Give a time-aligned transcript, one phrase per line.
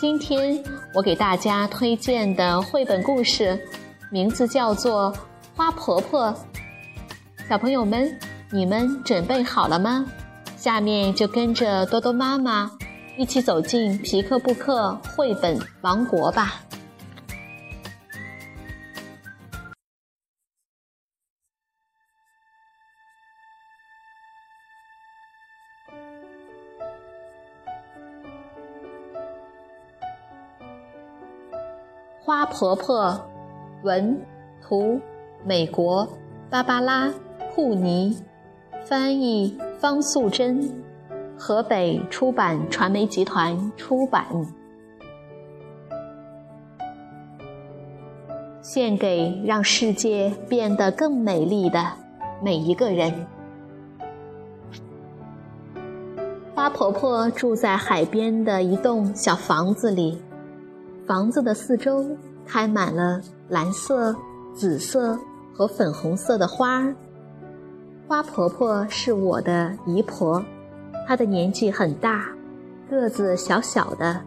[0.00, 0.58] 今天
[0.94, 3.60] 我给大家推荐的绘本故事，
[4.10, 5.12] 名字叫做
[5.54, 6.28] 《花婆婆》。
[7.46, 8.18] 小朋友们，
[8.50, 10.06] 你们准备好了吗？
[10.56, 12.70] 下面就跟着多多妈妈
[13.18, 16.62] 一起走进皮克布克绘本王国吧。
[32.60, 33.18] 婆婆，
[33.84, 34.20] 文，
[34.60, 35.00] 图，
[35.46, 36.06] 美国，
[36.50, 37.08] 芭芭拉·
[37.54, 38.14] 库尼，
[38.84, 40.70] 翻译方素珍，
[41.38, 44.26] 河北出版传媒集团出版。
[48.60, 51.82] 献给让世界变得更美丽的
[52.42, 53.26] 每一个人。
[56.54, 60.22] 花婆婆住在海边的一栋小房子里。
[61.06, 62.04] 房子的四周
[62.50, 64.12] 开满了蓝色、
[64.52, 65.16] 紫色
[65.54, 66.92] 和粉红色的花儿。
[68.08, 70.44] 花婆婆是我的姨婆，
[71.06, 72.24] 她的年纪很大，
[72.90, 74.20] 个子小小的。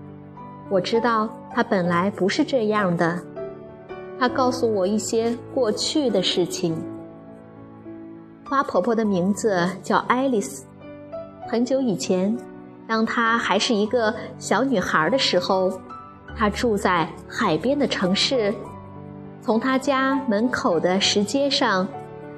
[0.70, 3.20] 我知道她本来不是这样的。
[4.18, 6.82] 她告诉我一些过去的事情。
[8.46, 10.66] 花婆婆的名字叫爱丽丝。
[11.50, 12.38] 很久以前，
[12.88, 15.78] 当她还是一个小女孩的时候。
[16.36, 18.54] 他住在海边的城市，
[19.42, 21.88] 从他家门口的石阶上，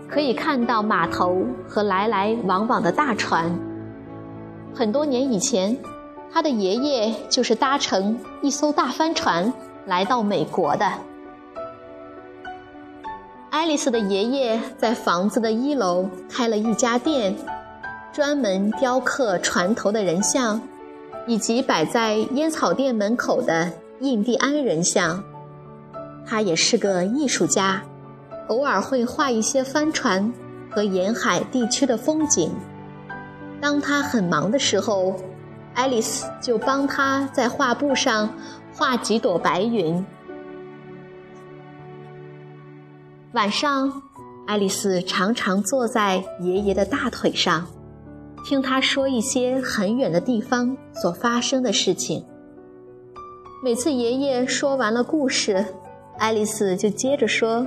[0.08, 3.58] 可以看到码头和来来往往的大船。
[4.74, 5.78] 很多年以前，
[6.34, 9.52] 他的爷爷就是搭乘一艘大帆船
[9.86, 10.92] 来到美国的。
[13.50, 17.34] 爱丽丝的爷爷在房子的一楼开了一家店，
[18.12, 20.62] 专门雕刻船头的人像，
[21.26, 23.72] 以及摆在烟草店门口的。
[24.02, 25.24] 印第安人像，
[26.26, 27.82] 他也是个艺术家，
[28.50, 30.34] 偶尔会画一些帆船
[30.70, 32.52] 和沿海地区的风景。
[33.62, 35.16] 当他很忙的时候，
[35.74, 38.30] 爱丽丝就帮他在画布上
[38.74, 40.06] 画几朵白云。
[43.32, 44.02] 晚上，
[44.46, 47.66] 爱丽丝常常坐在爷爷的大腿上，
[48.44, 52.26] 听他说一些很远的地方所发生的事情。
[53.66, 55.66] 每次爷爷说完了故事，
[56.20, 57.66] 爱丽丝就接着说：“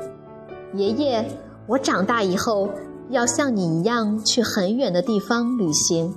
[0.72, 1.28] 爷爷，
[1.66, 2.70] 我长大以后
[3.10, 6.14] 要像你一样去很远的地方旅行。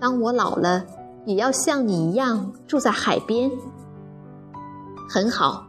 [0.00, 0.86] 当我老了，
[1.26, 3.50] 也要像你一样住在海边。”
[5.06, 5.66] 很好，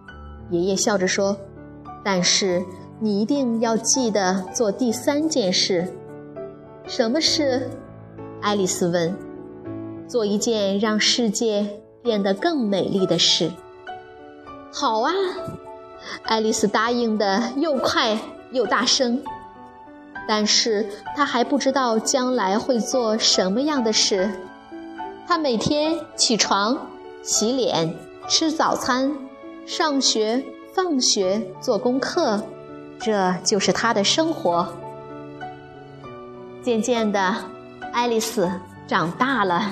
[0.49, 1.35] 爷爷笑着说
[2.05, 2.63] ：“但是
[3.01, 5.85] 你一定要记得做第三件事。
[6.87, 7.69] ”“什么事？”
[8.41, 9.13] 爱丽丝问。
[10.07, 11.67] “做一件让世界……”
[12.01, 13.51] 变得更美丽的事。
[14.71, 15.11] 好啊，
[16.23, 18.17] 爱丽丝答应的又快
[18.51, 19.21] 又大声。
[20.27, 24.29] 但是她还不知道将来会做什么样的事。
[25.27, 26.87] 她每天起床、
[27.23, 27.95] 洗脸、
[28.27, 29.15] 吃早餐、
[29.65, 32.43] 上学、放学、做功课，
[32.99, 34.67] 这就是她的生活。
[36.61, 37.35] 渐渐的，
[37.91, 38.51] 爱丽丝
[38.87, 39.71] 长大了。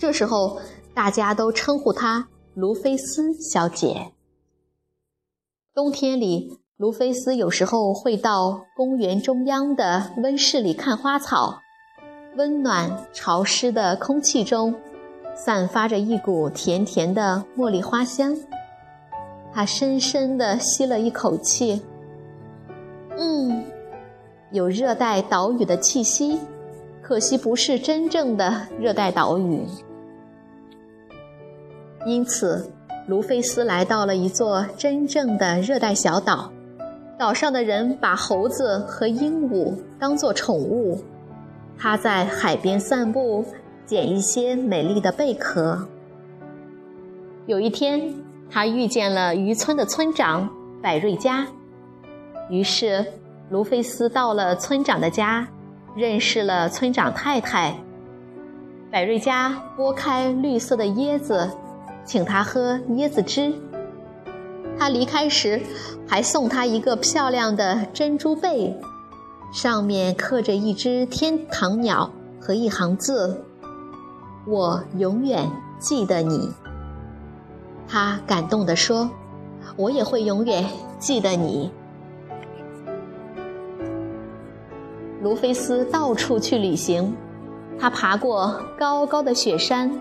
[0.00, 0.58] 这时候，
[0.94, 4.12] 大家都称呼她卢菲斯小姐。
[5.74, 11.58] 冬天里，卢菲斯有时候会到公园中央的温室里看花草。
[12.38, 14.74] 温暖潮湿的空气中，
[15.34, 18.34] 散发着一股甜甜的茉莉花香。
[19.52, 21.82] 他深深地吸了一口气，
[23.18, 23.62] 嗯，
[24.50, 26.40] 有热带岛屿的气息，
[27.02, 29.62] 可惜不是真正的热带岛屿。
[32.06, 32.72] 因此，
[33.06, 36.50] 卢菲斯来到了一座真正的热带小岛，
[37.18, 40.98] 岛上的人把猴子和鹦鹉当作宠物。
[41.78, 43.44] 他在海边散步，
[43.84, 45.86] 捡一些美丽的贝壳。
[47.46, 48.14] 有一天，
[48.50, 50.48] 他遇见了渔村的村长
[50.82, 51.46] 百瑞佳，
[52.48, 53.04] 于是
[53.50, 55.46] 卢菲斯到了村长的家，
[55.94, 57.74] 认识了村长太太。
[58.90, 61.50] 百瑞佳剥开绿色的椰子。
[62.04, 63.52] 请他喝椰子汁。
[64.78, 65.60] 他离开时，
[66.08, 68.74] 还送他一个漂亮的珍珠贝，
[69.52, 72.10] 上面刻着一只天堂鸟
[72.40, 73.44] 和一行字
[74.48, 76.50] ：“我永远记得你。”
[77.86, 79.10] 他感动地说
[79.76, 80.64] ：“我也会永远
[80.98, 81.70] 记得你。”
[85.20, 87.14] 卢菲斯到处去旅行，
[87.78, 90.00] 他爬过高高的雪山，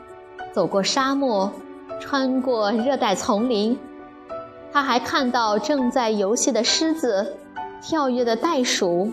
[0.53, 1.51] 走过沙漠。
[1.99, 3.77] 穿过热带丛林，
[4.71, 7.35] 他还看到正在游戏的狮子，
[7.81, 9.11] 跳跃的袋鼠。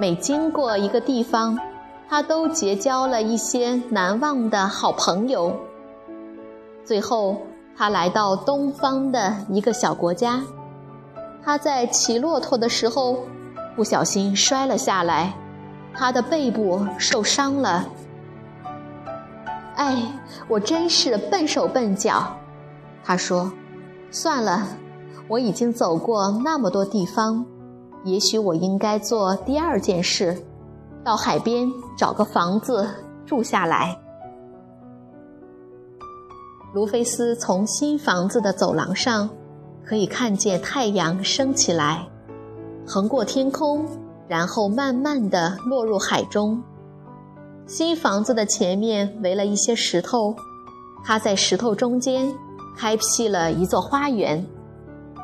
[0.00, 1.58] 每经过一个地方，
[2.08, 5.54] 他都结交了一些难忘的好朋友。
[6.84, 7.42] 最后，
[7.76, 10.42] 他来到东方的一个小国家。
[11.42, 13.20] 他在骑骆驼的时候，
[13.76, 15.32] 不小心摔了下来，
[15.94, 17.86] 他的背部受伤了。
[19.80, 19.96] 哎，
[20.46, 22.36] 我真是笨手笨脚，
[23.02, 23.50] 他说
[24.12, 24.68] ：“算了，
[25.26, 27.46] 我已经走过那么多地方，
[28.04, 30.36] 也许我应该做第二件事，
[31.02, 31.66] 到海边
[31.96, 32.86] 找个房子
[33.24, 33.98] 住下来。”
[36.74, 39.30] 卢菲斯从新房子的走廊上，
[39.82, 42.06] 可以看见太阳升起来，
[42.86, 43.86] 横过天空，
[44.28, 46.62] 然后慢慢的落入海中。
[47.70, 50.34] 新房子的前面围了一些石头，
[51.04, 52.34] 他在石头中间
[52.76, 54.44] 开辟了一座花园。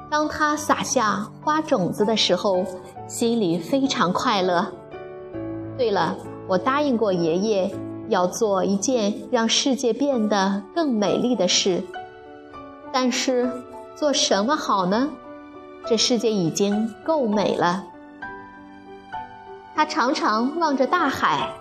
[0.09, 2.65] 当他撒下花种子的时候，
[3.09, 4.65] 心里非常快乐。
[5.77, 6.17] 对了，
[6.47, 7.75] 我答应过爷爷
[8.11, 11.83] 要做一件让世界变得更美丽的事，
[12.93, 13.51] 但是
[13.97, 15.11] 做什么好呢？
[15.85, 17.83] 这世界已经够美了。
[19.75, 21.53] 他常常望着大海。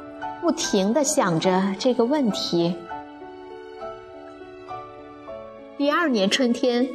[0.45, 2.75] 不停地想着这个问题。
[5.75, 6.87] 第二年春天，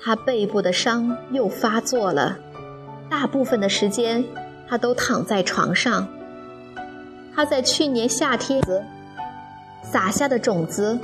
[0.00, 2.38] 他背部的伤又发作了，
[3.10, 4.24] 大部分的时间
[4.68, 6.06] 他都躺在床上。
[7.34, 8.62] 他在去年夏天
[9.82, 10.96] 撒下的种子，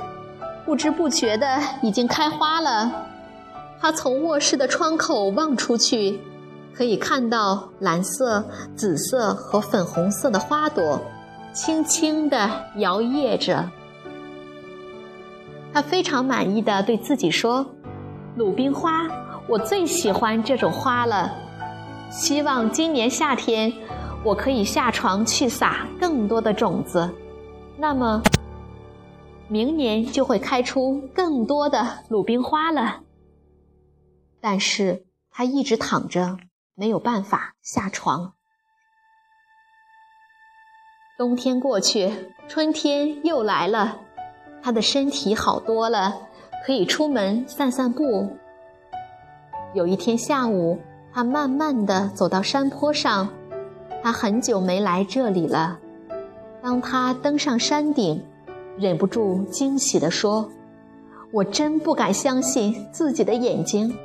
[0.65, 3.05] 不知不觉的已经开花了。
[3.81, 6.21] 他从卧室的窗口望出去，
[6.73, 8.45] 可以看到蓝色、
[8.77, 11.01] 紫色和粉红色的花朵。
[11.53, 13.69] 轻轻地摇曳着，
[15.73, 17.65] 他非常满意的对自己说
[18.37, 19.07] ：“鲁冰花，
[19.47, 21.33] 我最喜欢这种花了。
[22.09, 23.71] 希望今年夏天
[24.23, 27.13] 我可以下床去撒更多的种子，
[27.77, 28.21] 那么
[29.49, 33.01] 明年就会开出更多的鲁冰花了。”
[34.39, 36.37] 但是他一直躺着，
[36.75, 38.33] 没有办法下床。
[41.21, 42.11] 冬天过去，
[42.47, 43.99] 春天又来了，
[44.63, 46.15] 他的身体好多了，
[46.65, 48.27] 可以出门散散步。
[49.75, 50.79] 有一天下午，
[51.13, 53.29] 他慢慢地走到山坡上，
[54.01, 55.77] 他很久没来这里了。
[56.59, 58.25] 当他登上山顶，
[58.75, 60.49] 忍不住惊喜地说
[61.31, 63.95] ：“我真不敢相信自己的眼睛，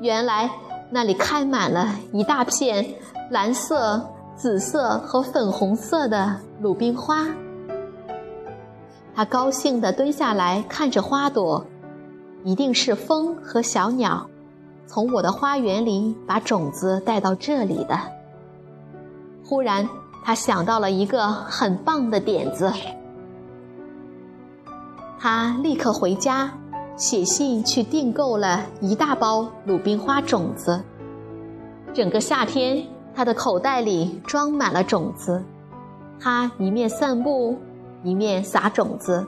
[0.00, 0.48] 原来
[0.88, 2.86] 那里开满了一大片
[3.28, 4.08] 蓝色。”
[4.42, 7.28] 紫色和粉红色的鲁冰花，
[9.14, 11.64] 他高兴地蹲下来看着花朵，
[12.42, 14.28] 一定是风和小鸟
[14.84, 17.96] 从我的花园里把种子带到这里的。
[19.44, 19.88] 忽然，
[20.24, 22.72] 他想到了一个很棒的点子，
[25.20, 26.50] 他立刻回家，
[26.96, 30.82] 写信去订购了一大包鲁冰花种子。
[31.94, 32.84] 整个夏天。
[33.14, 35.42] 他的口袋里装满了种子，
[36.20, 37.58] 他一面散步，
[38.02, 39.26] 一面撒种子。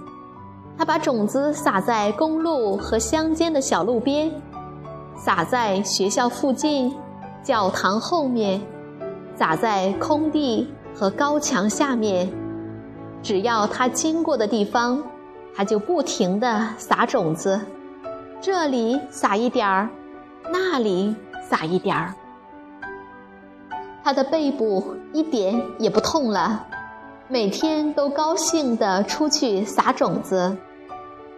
[0.77, 4.33] 他把种子撒在公路和乡间的小路边，
[5.17, 6.93] 撒在学校附近、
[7.43, 8.61] 教堂后面，
[9.37, 12.33] 撒在空地和高墙下面。
[13.23, 15.03] 只要他经过的地方，
[15.55, 17.61] 他就不停地撒种子，
[18.41, 19.89] 这里撒一点儿，
[20.51, 21.15] 那里
[21.49, 22.15] 撒一点儿。
[24.05, 26.67] 他的背部一点也不痛了，
[27.27, 30.55] 每天都高兴地出去撒种子，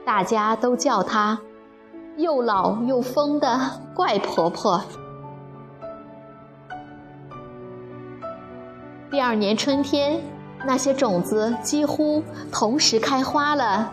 [0.04, 1.38] 大家都叫他
[2.16, 3.60] 又老又疯的
[3.94, 4.82] 怪婆婆。
[9.12, 10.20] 第二年春天，
[10.66, 12.20] 那些种子几乎
[12.50, 13.92] 同时开花了，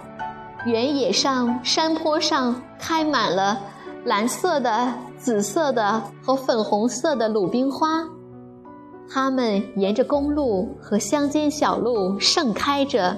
[0.66, 3.62] 原野上、山坡上开满了
[4.04, 8.04] 蓝色的、紫色的和粉红色的鲁冰花。
[9.10, 13.16] 它们沿着公路和乡间小路盛开着，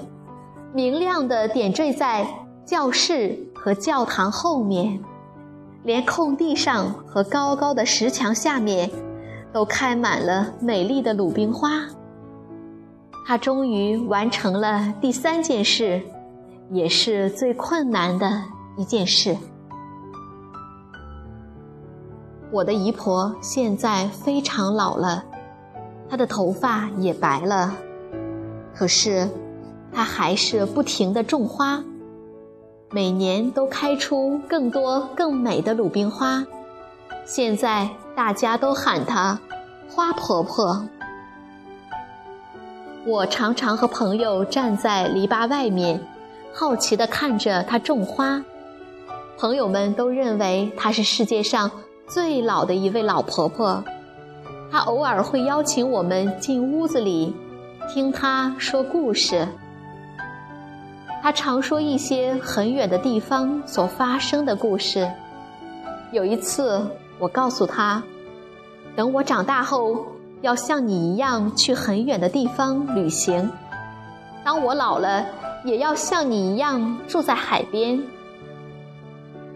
[0.73, 2.27] 明亮的点缀在
[2.65, 4.99] 教室和教堂后面，
[5.83, 8.91] 连空地上和高高的石墙下面，
[9.53, 11.85] 都开满了美丽的鲁冰花。
[13.25, 16.01] 他终于完成了第三件事，
[16.71, 18.43] 也是最困难的
[18.77, 19.37] 一件事。
[22.51, 25.23] 我的姨婆现在非常老了。
[26.09, 27.75] 她的头发也白了，
[28.75, 29.29] 可是
[29.91, 31.83] 她还是不停地种花，
[32.91, 36.45] 每年都开出更多更美的鲁冰花。
[37.25, 39.39] 现在大家都喊她
[39.89, 40.87] “花婆婆”。
[43.07, 45.99] 我常常和朋友站在篱笆外面，
[46.53, 48.43] 好奇地看着她种花。
[49.37, 51.69] 朋友们都认为她是世界上
[52.07, 53.83] 最老的一位老婆婆。
[54.71, 57.35] 他偶尔会邀请我们进屋子里，
[57.87, 59.47] 听他说故事。
[61.21, 65.09] 他常说一些很远的地方所发生的故事。
[66.11, 66.85] 有一次，
[67.17, 68.03] 我告诉他，
[68.95, 70.05] 等我长大后，
[70.41, 73.49] 要像你一样去很远的地方旅行。
[74.43, 75.25] 当我老了，
[75.63, 78.01] 也要像你一样住在海边。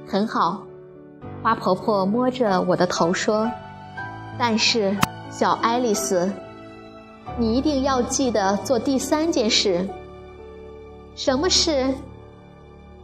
[0.07, 0.63] 很好，
[1.43, 3.49] 花婆婆摸着我的头说。
[4.41, 4.97] 但是，
[5.29, 6.31] 小爱丽丝，
[7.37, 9.85] 你一定要记得做第三件事。
[11.13, 11.93] 什么事？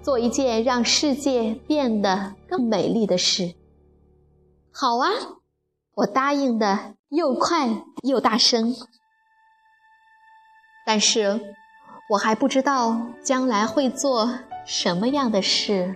[0.01, 3.53] 做一件让世界变得更美丽的事。
[4.71, 5.09] 好啊，
[5.95, 7.67] 我答应的又快
[8.03, 8.73] 又大声。
[10.85, 11.53] 但是，
[12.11, 15.95] 我还不知道将来会做什么样的事。